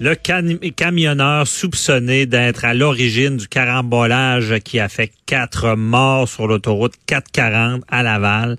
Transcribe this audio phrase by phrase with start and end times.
[0.00, 0.16] Le
[0.70, 7.84] camionneur soupçonné d'être à l'origine du carambolage qui a fait quatre morts sur l'autoroute 440
[7.88, 8.58] à Laval.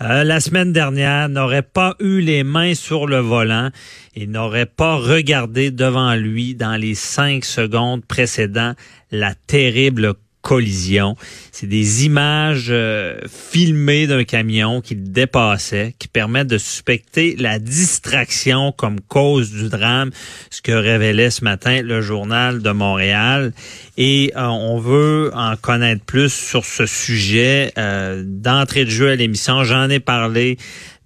[0.00, 3.68] Euh, la semaine dernière n'aurait pas eu les mains sur le volant
[4.16, 8.72] et n'aurait pas regardé devant lui dans les cinq secondes précédant
[9.10, 11.16] la terrible collision.
[11.52, 18.72] C'est des images euh, filmées d'un camion qui dépassait, qui permettent de suspecter la distraction
[18.72, 20.10] comme cause du drame,
[20.50, 23.52] ce que révélait ce matin le journal de Montréal.
[23.96, 27.72] Et euh, on veut en connaître plus sur ce sujet.
[27.76, 30.56] Euh, d'entrée de jeu à l'émission, j'en ai parlé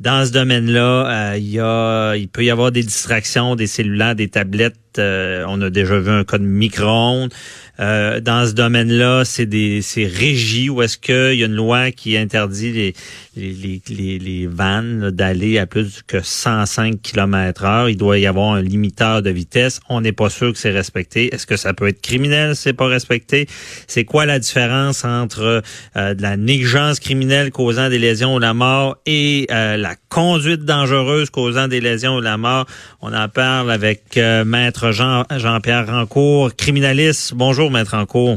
[0.01, 4.75] dans ce domaine-là, il peut y avoir des distractions, des cellulaires, des tablettes.
[4.99, 7.33] on a déjà vu un cas de micro-ondes.
[7.81, 11.91] Euh, dans ce domaine-là, c'est des c'est régi ou est-ce qu'il y a une loi
[11.91, 12.95] qui interdit les
[13.37, 17.89] les, les, les vannes d'aller à plus que 105 km heure?
[17.89, 19.81] Il doit y avoir un limiteur de vitesse.
[19.89, 21.35] On n'est pas sûr que c'est respecté.
[21.35, 22.55] Est-ce que ça peut être criminel?
[22.55, 23.49] Si c'est pas respecté?
[23.89, 25.63] C'est quoi la différence entre
[25.97, 30.65] euh, de la négligence criminelle causant des lésions ou la mort et euh, la conduite
[30.65, 32.67] dangereuse causant des lésions ou la mort?
[33.03, 37.35] On en parle avec maître Jean Jean-Pierre Rancourt, criminaliste.
[37.35, 37.64] Bonjour.
[37.65, 38.37] Bonjour, Maître Encourt.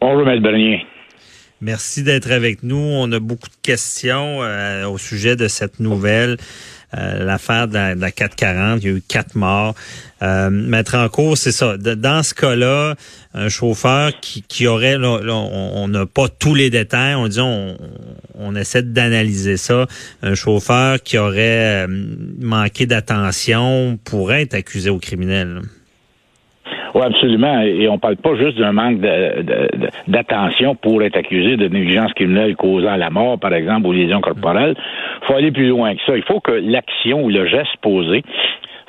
[0.00, 0.86] Bonjour, Maître Bernier.
[1.60, 2.78] Merci d'être avec nous.
[2.78, 6.38] On a beaucoup de questions euh, au sujet de cette nouvelle.
[6.96, 9.74] Euh, l'affaire de, la 440, il y a eu quatre morts.
[10.22, 11.76] Euh, Maître Encourt, c'est ça.
[11.76, 12.94] dans ce cas-là,
[13.34, 19.58] un chauffeur qui, aurait, on n'a pas tous les détails, on dit, on, essaie d'analyser
[19.58, 19.86] ça.
[20.22, 21.86] Un chauffeur qui aurait
[22.40, 25.60] manqué d'attention pourrait être accusé au criminel.
[26.94, 27.60] Oui, absolument.
[27.60, 28.98] Et on parle pas juste d'un manque
[30.06, 34.74] d'attention pour être accusé de négligence criminelle causant la mort, par exemple, ou lésions corporelles.
[35.22, 36.16] Il faut aller plus loin que ça.
[36.16, 38.22] Il faut que l'action ou le geste posé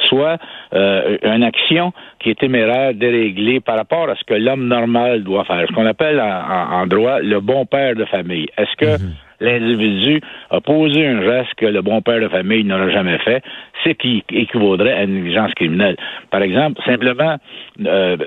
[0.07, 0.37] soit
[0.73, 5.43] euh, une action qui est téméraire, déréglée par rapport à ce que l'homme normal doit
[5.43, 8.47] faire, ce qu'on appelle en, droit le bon père de famille.
[8.57, 12.91] Est-ce que mhm l'individu a posé un geste que le bon père de famille n'aurait
[12.91, 13.43] jamais fait,
[13.83, 15.97] c'est qui équivaudrait à une négligence criminelle.
[16.29, 17.37] Par exemple, simplement,
[17.85, 18.17] euh,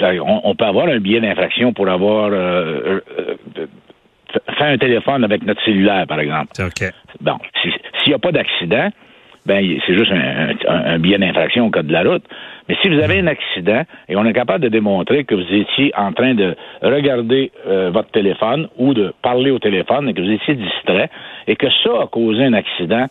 [0.00, 3.00] euh, on, peut avoir un billet d'infraction pour avoir euh,
[4.58, 6.52] fait un téléphone avec notre cellulaire, par exemple.
[7.20, 7.72] Bon, s'il
[8.08, 8.90] n'y a pas d'accident,
[9.46, 12.24] ben c'est juste un, un, billet d'infraction au cas de la route.
[12.70, 15.90] Mais si vous avez un accident et on est capable de démontrer que vous étiez
[15.98, 20.30] en train de regarder euh, votre téléphone ou de parler au téléphone et que vous
[20.30, 21.10] étiez distrait
[21.48, 23.08] et que ça a causé un accident,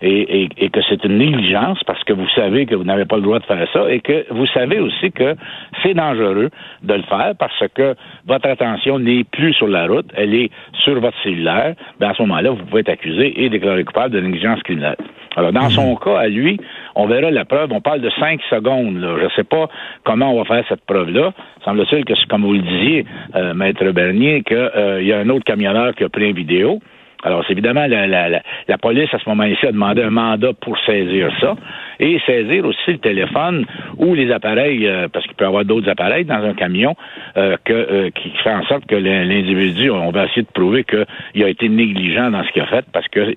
[0.00, 3.38] et, que c'est une négligence parce que vous savez que vous n'avez pas le droit
[3.38, 5.34] de faire ça et que vous savez aussi que
[5.82, 6.50] c'est dangereux
[6.82, 7.94] de le faire parce que
[8.26, 10.50] votre attention n'est plus sur la route, elle est
[10.84, 14.20] sur votre cellulaire, ben à ce moment-là, vous pouvez être accusé et déclaré coupable de
[14.20, 14.96] négligence criminelle.
[15.36, 15.98] Alors, dans son mhm.
[15.98, 16.60] cas, à lui,
[16.94, 17.72] on verra la preuve.
[17.72, 18.98] On parle de cinq secondes.
[19.00, 19.68] Je ne sais pas
[20.04, 21.32] comment on va faire cette preuve-là.
[21.64, 25.44] Semble-t-il que, comme vous le disiez, euh, Maître Bernier, qu'il euh, y a un autre
[25.44, 26.80] camionneur qui a pris une vidéo.
[27.24, 31.54] Alors, c'est évidemment, la, police, à ce moment-ci, a demandé un mandat pour saisir ça
[31.98, 33.64] et saisir aussi le téléphone
[33.96, 36.94] ou les appareils, euh, parce qu'il peut y avoir d'autres appareils dans un camion
[37.36, 41.42] euh, que, euh, qui fait en sorte que l'individu, on va essayer de prouver qu'il
[41.42, 43.34] a été négligent dans ce qu'il a fait parce que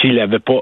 [0.00, 0.60] s'il n'avait pas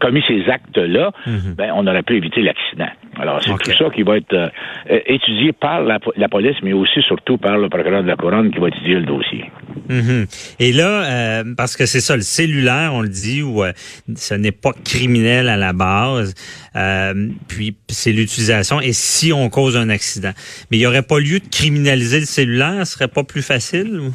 [0.00, 1.54] commis ces actes-là, mhm.
[1.56, 2.88] ben, on aurait pu éviter l'accident.
[3.20, 4.52] Alors, c'est tout ça qui va être
[4.86, 8.58] étudié par la, la, police, mais aussi surtout par le procureur de la Couronne qui
[8.58, 9.44] va étudier le dossier.
[9.88, 10.26] Mhm.
[10.60, 13.72] Et là, euh, parce que c'est ça, le cellulaire, on le dit, où euh,
[14.14, 16.34] ce n'est pas criminel à la base,
[16.76, 20.32] euh, puis c'est l'utilisation, et si on cause un accident.
[20.70, 24.10] Mais il n'y aurait pas lieu de criminaliser le cellulaire, ce serait pas plus facile?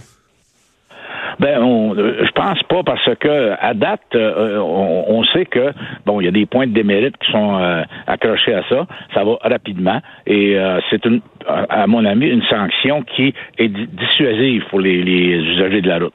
[1.40, 5.74] Ben, on, je pense pas parce que à date, on, sait que
[6.06, 8.86] bon, il y a des points de démérite qui sont accrochés à ça.
[9.16, 10.56] Ça va rapidement et
[10.92, 15.98] c'est une, à mon avis, une sanction qui est dissuasive pour les usagers de la
[15.98, 16.14] route.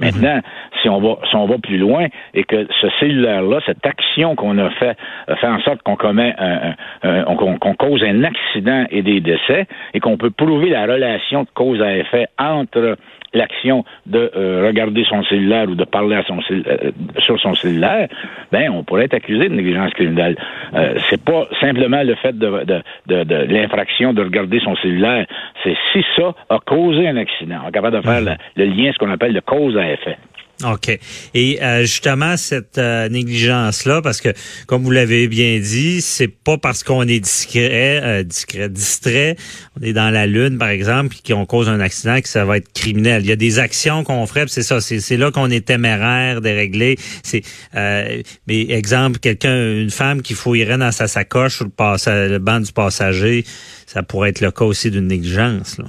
[0.00, 0.40] Maintenant,
[0.82, 4.58] si on va si on va plus loin et que ce cellulaire-là, cette action qu'on
[4.58, 4.96] a fait,
[5.40, 10.16] fait en sorte qu'on commet un, qu'on cause un accident et des décès et qu'on
[10.16, 12.96] peut prouver la relation de cause à effet entre
[13.36, 18.08] l'action de euh, regarder son cellulaire ou de parler à son euh, sur son cellulaire,
[18.50, 20.36] ben on pourrait être accusé de négligence criminelle.
[20.74, 25.26] Euh, c'est pas simplement le fait de, de, de, de l'infraction de regarder son cellulaire,
[25.62, 27.56] c'est si ça a causé un accident.
[27.64, 30.16] On est capable de faire le, le lien, ce qu'on appelle le cause à effet.
[30.64, 30.98] OK.
[31.34, 34.30] Et euh, justement, cette euh, négligence-là, parce que,
[34.66, 39.36] comme vous l'avez bien dit, c'est pas parce qu'on est discret, euh, discret, distrait,
[39.78, 42.56] on est dans la lune, par exemple, puis qu'on cause un accident, que ça va
[42.56, 43.22] être criminel.
[43.22, 46.96] Il y a des actions qu'on ferait, c'est ça, c'est là qu'on est téméraire, déréglé.
[47.22, 47.42] C'est,
[47.74, 52.72] mais exemple, quelqu'un, une femme qui fouillerait dans sa sacoche sur le, le banc du
[52.72, 53.44] passager,
[53.86, 55.76] ça pourrait être le cas aussi d'une négligence.
[55.76, 55.84] Là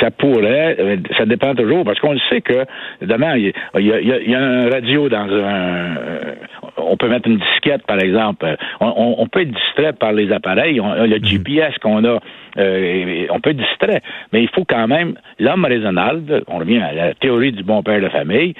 [0.00, 2.64] ça pourrait, euh, ça dépend toujours, parce qu'on sait que,
[3.02, 5.96] demain, il y, a, un radio dans un...
[5.96, 6.34] Euh,
[6.76, 8.46] on peut mettre une disquette, par exemple.
[8.80, 10.80] On, peut être distrait par les appareils.
[10.80, 11.24] On, le mhm.
[11.24, 12.18] GPS qu'on a,
[12.58, 14.02] euh, on peut être distrait.
[14.32, 18.00] Mais il faut quand même, l'homme raisonnable, on revient à la théorie du bon père
[18.00, 18.54] de famille,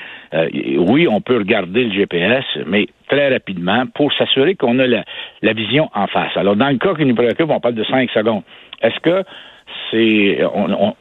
[0.78, 5.05] oui, on peut regarder le GPS, mais très rapidement pour s'assurer qu'on a la,
[5.43, 6.37] la vision en face.
[6.37, 8.43] Alors, dans le cas qui nous préoccupe, on parle de cinq secondes.
[8.87, 9.25] Est-ce que
[9.91, 10.38] c'est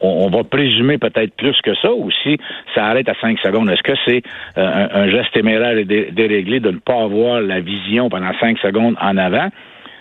[0.00, 2.38] on, va présumer peut-être plus que ça ou si
[2.74, 3.70] ça arrête à 5 secondes.
[3.70, 4.22] Est-ce que c'est
[4.58, 8.96] euh, un, geste téméraire et déréglé de ne pas avoir la vision pendant 5 secondes
[9.00, 9.48] en avant?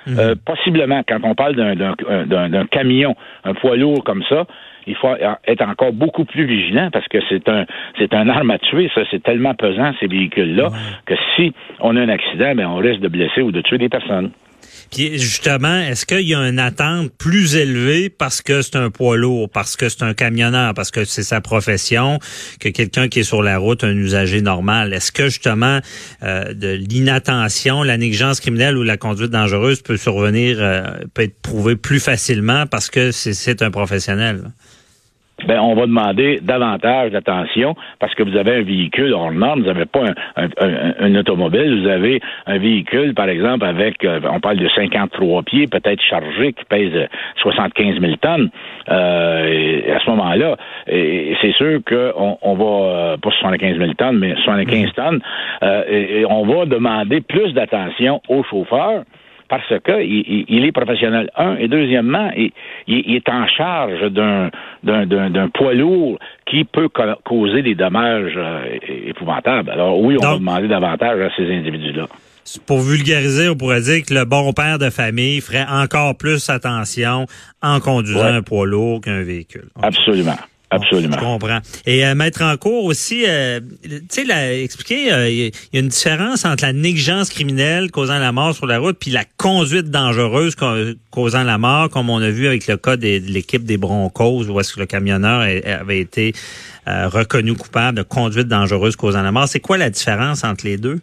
[0.08, 0.20] Mhm.
[0.20, 4.46] Euh, possiblement, quand on parle d'un camion, un poids lourd comme ça,
[4.88, 5.16] il faut
[5.48, 7.66] être encore beaucoup plus vigilant parce que c'est un
[7.98, 10.70] c'est un arme à tuer, ça, c'est tellement pesant ces véhicules-là
[11.08, 13.90] que si on a un accident, ben on risque de blesser ou de tuer des
[13.90, 14.30] personnes.
[14.92, 19.18] Puis justement, est-ce qu'il y a une attente plus élevée parce que c'est un poids
[19.18, 22.20] lourd, parce que c'est un camionneur, parce que c'est sa profession,
[22.60, 24.94] que quelqu'un qui est sur la route, un usager normal?
[24.94, 25.80] Est-ce que justement
[26.24, 30.84] euh, de l'inattention, la négligence criminelle ou la conduite dangereuse peut survenir, euh,
[31.14, 34.52] peut être prouvée plus facilement parce que c'est un professionnel?
[35.44, 39.68] Ben, on va demander davantage d'attention parce que vous avez un véhicule hors norme, vous
[39.68, 40.06] n'avez pas
[40.38, 45.68] un, automobile, vous avez un véhicule, par exemple, avec, euh, on parle de 53 pieds,
[45.68, 47.10] peut-être chargé, qui pèse
[47.42, 48.50] 75 000 tonnes.
[48.90, 50.56] Euh, à ce moment-là,
[50.88, 55.22] c'est sûr qu'on on va, euh, pas 75 000 tonnes, mais 75 tonnes,
[55.90, 59.04] et on va demander plus d'attention aux chauffeurs
[59.48, 61.30] parce que il, est professionnel.
[61.36, 62.52] Un et deuxièmement, il,
[62.88, 64.50] il est en charge d'un
[64.84, 66.90] d'un poids lourd qui peut
[67.24, 68.78] causer des dommages euh,
[69.08, 69.70] épouvantables.
[69.70, 72.08] Alors oui, on va demander davantage à ces individus-là.
[72.68, 77.26] Pour vulgariser, on pourrait dire que le bon père de famille ferait encore plus attention
[77.64, 79.70] en conduisant un poids lourd qu'un véhicule.
[79.82, 80.38] Absolument.
[80.72, 81.16] Absolument.
[81.18, 81.60] je comprends.
[81.86, 85.38] Et euh, mettre en cours aussi, euh, tu sais, expliquer, euh, il
[85.74, 89.12] y a une différence entre la négligence criminelle causant la mort sur la route puis
[89.12, 90.56] la conduite dangereuse
[91.12, 94.60] causant la mort, comme on a vu avec le cas de l'équipe des Broncos, où
[94.60, 96.34] est-ce que le camionneur avait été
[96.86, 99.48] reconnu coupable de conduite dangereuse causant la mort.
[99.48, 101.00] C'est quoi la différence entre les deux?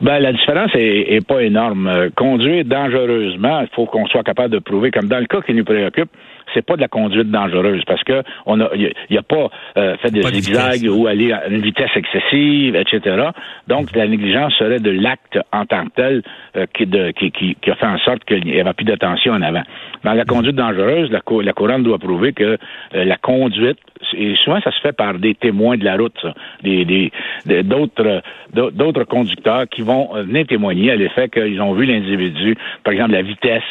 [0.00, 2.10] Ben, la différence est, pas énorme.
[2.16, 5.64] conduire dangereusement, il faut qu'on soit capable de prouver, comme dans le cas qui nous
[5.64, 6.10] préoccupe,
[6.54, 10.10] c'est pas de la conduite dangereuse parce que on a, il a, pas euh, fait
[10.10, 13.30] des zigzags ou aller à une vitesse excessive, etc.
[13.68, 16.22] Donc la négligence serait de l'acte en tant que tel
[16.56, 19.32] euh, qui, de, qui, qui, qui, a fait en sorte qu'il n'y avait plus d'attention
[19.32, 19.62] en avant.
[20.04, 22.58] Dans la conduite dangereuse, la, la couronne doit prouver que
[22.94, 23.78] euh, la conduite
[24.14, 26.26] et souvent ça se fait par des témoins de la route,
[26.62, 27.12] des
[27.62, 28.22] d'autres
[28.52, 33.22] d'autres conducteurs qui vont venir témoigner à l'effet qu'ils ont vu l'individu, par exemple la
[33.22, 33.62] vitesse,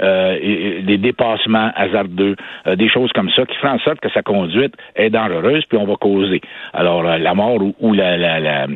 [0.00, 2.36] euh, des dépassements hasardeux,
[2.66, 5.78] euh, des choses comme ça qui font en sorte que sa conduite est dangereuse, puis
[5.78, 6.40] on va causer
[6.72, 8.66] alors euh, la mort ou, la, la, la,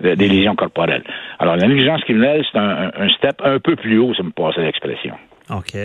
[0.00, 1.04] des lésions corporelles.
[1.38, 4.56] Alors la négligence criminelle, c'est un, un, step un peu plus haut, ça me passe
[4.56, 5.14] l'expression.
[5.48, 5.76] OK.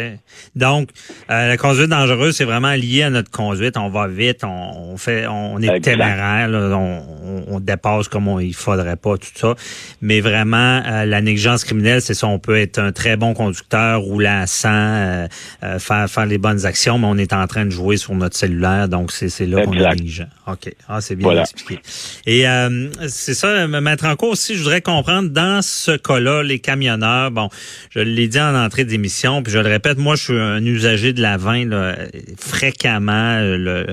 [0.56, 0.90] Donc,
[1.30, 3.78] euh, la conduite dangereuse, c'est vraiment lié à notre conduite.
[3.78, 9.18] On va vite, on, fait, on est téméraire, on, dépasse comme on, il faudrait pas,
[9.18, 9.56] tout ça.
[10.02, 12.26] Mais vraiment, euh, la négligence criminelle, c'est ça.
[12.28, 15.28] On peut être un très bon conducteur, rouler à 100, euh,
[15.78, 18.90] faire, faire les bonnes actions, mais on est en train de jouer sur notre cellulaire.
[18.90, 20.28] Donc, c'est là qu'on est négligent.
[20.48, 20.74] OK.
[20.90, 21.80] Ah, c'est bien expliqué.
[22.26, 22.46] Et
[23.08, 27.32] c'est ça, me mettre en cause aussi, je voudrais comprendre, dans ce cas-là, les camionneurs,
[27.32, 27.50] bon,
[27.90, 31.22] je l'ai dit en entrée d'émission, je le répète, moi, je suis un usager de
[31.22, 31.70] la vin
[32.38, 33.86] fréquemment, euh,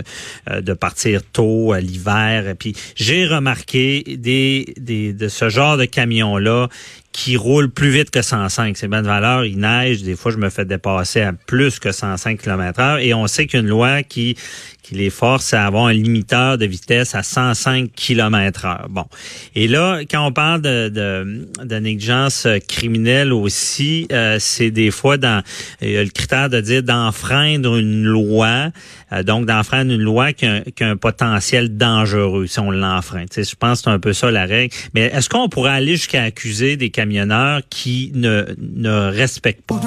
[0.51, 2.55] euh, de partir tôt à l'hiver.
[2.59, 6.69] Puis j'ai remarqué des, des de ce genre de camions-là
[7.13, 8.77] qui roulent plus vite que 105.
[8.77, 9.45] C'est bien de valeur.
[9.45, 10.03] Il neige.
[10.03, 12.99] Des fois, je me fais dépasser à plus que 105 km heure.
[12.99, 14.37] Et on sait qu'une loi qui,
[14.83, 18.87] qui les force à avoir un limiteur de vitesse à 105 km heure.
[18.89, 19.05] Bon.
[19.55, 20.89] Et là, quand on parle de,
[21.65, 25.43] de, négligence criminelle aussi, euh, c'est des fois dans
[25.81, 28.71] le critère de dire d'enfreindre une loi,
[29.13, 33.25] euh, donc d'enfreindre une loi qui a, a, un potentiel dangereux si on l'enfreint.
[33.35, 34.75] Je pense que c'est un peu ça la règle.
[34.95, 39.81] Mais est-ce qu'on pourrait aller jusqu'à accuser des camionneurs qui ne, ne respectent pas?